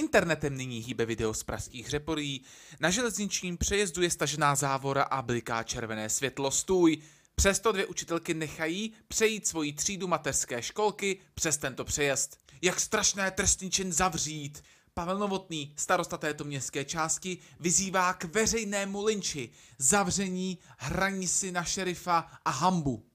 [0.00, 2.40] Internetem nyní hýbe video z pražských řeporí.
[2.80, 6.98] Na železničním přejezdu je stažená závora a bliká červené světlo stůj.
[7.34, 12.38] Přesto dvě učitelky nechají přejít svoji třídu mateřské školky přes tento přejezd.
[12.62, 14.62] Jak strašné trestný čin zavřít.
[14.94, 22.30] Pavel Novotný, starosta této městské části, vyzývá k veřejnému linči, zavření, hraní si na šerifa
[22.44, 23.06] a hambu.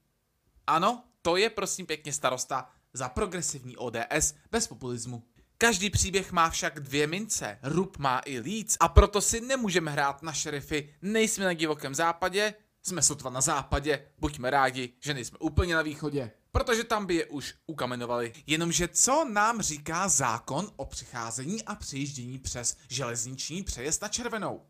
[0.66, 5.22] Ano, to je prosím pěkně starosta za progresivní ODS bez populismu.
[5.58, 10.22] Každý příběh má však dvě mince, rub má i líc a proto si nemůžeme hrát
[10.22, 15.74] na šerify, nejsme na divokém západě, jsme sotva na západě, buďme rádi, že nejsme úplně
[15.74, 18.32] na východě, protože tam by je už ukamenovali.
[18.46, 24.66] Jenomže co nám říká zákon o přicházení a přijíždění přes železniční přejezd na červenou?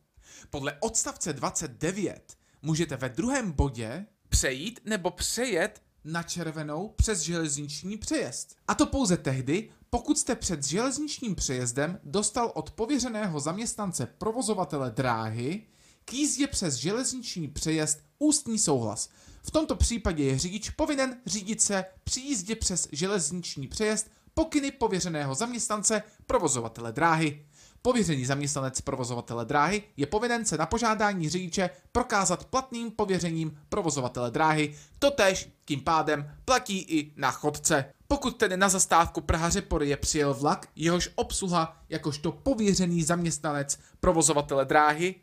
[0.50, 8.56] Podle odstavce 29 můžete ve druhém bodě přejít nebo přejet na červenou přes železniční přejezd.
[8.68, 15.62] A to pouze tehdy, pokud jste před železničním přejezdem dostal od pověřeného zaměstnance provozovatele dráhy
[16.04, 19.08] k jízdě přes železniční přejezd ústní souhlas.
[19.42, 25.34] V tomto případě je řidič povinen řídit se při jízdě přes železniční přejezd pokyny pověřeného
[25.34, 27.46] zaměstnance provozovatele dráhy.
[27.86, 34.74] Pověřený zaměstnanec provozovatele dráhy je povinen se na požádání řidiče prokázat platným pověřením provozovatele dráhy.
[34.98, 37.84] Totež tím pádem platí i na chodce.
[38.08, 45.14] Pokud tedy na zastávku Praha Řepory přijel vlak, jehož obsluha jakožto pověřený zaměstnanec provozovatele dráhy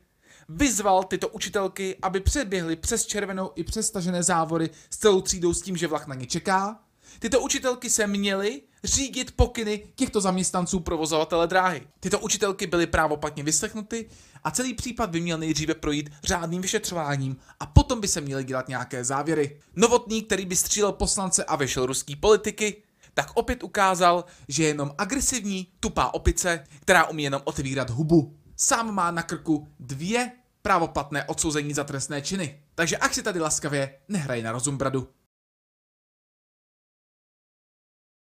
[0.50, 5.62] vyzval tyto učitelky, aby předběhly přes červenou i přes stažené závory s celou třídou s
[5.62, 6.80] tím, že vlak na ně čeká.
[7.20, 11.88] Tyto učitelky se měly řídit pokyny těchto zaměstnanců provozovatele dráhy.
[12.00, 14.10] Tyto učitelky byly právoplatně vyslechnuty
[14.44, 18.68] a celý případ by měl nejdříve projít řádným vyšetřováním a potom by se měly dělat
[18.68, 19.60] nějaké závěry.
[19.76, 24.92] Novotný, který by střílel poslance a vešel ruský politiky, tak opět ukázal, že je jenom
[24.98, 28.36] agresivní, tupá opice, která umí jenom otvírat hubu.
[28.56, 32.60] Sám má na krku dvě právoplatné odsouzení za trestné činy.
[32.76, 35.08] Takže ať si tady laskavě nehrají na rozum bradu.